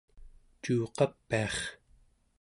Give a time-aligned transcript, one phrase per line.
[0.63, 1.55] cuuqapiar